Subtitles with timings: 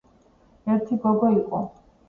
[0.77, 1.65] ერთი გოგო იყო